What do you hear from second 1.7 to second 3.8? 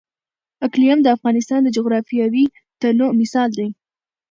جغرافیوي تنوع مثال دی.